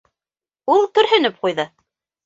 [0.77, 1.69] -Ул көрһөнөп ҡуйҙы.